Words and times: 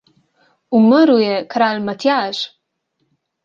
Umrl 0.79 1.21
je 1.25 1.37
kralj 1.53 1.85
Matjaž! 1.91 2.43